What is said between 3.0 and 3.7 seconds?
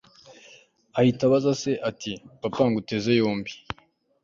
yombi